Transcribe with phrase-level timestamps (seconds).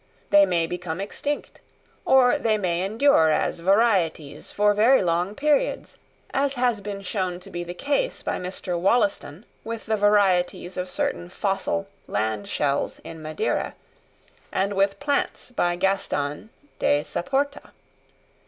[0.31, 1.59] They may become extinct,
[2.05, 5.95] or they may endure as varieties for very long periods,
[6.33, 8.79] as has been shown to be the case by Mr.
[8.79, 13.75] Wollaston with the varieties of certain fossil land shells in Madeira,
[14.51, 16.49] and with plants by Gaston
[16.79, 17.69] de Saporta.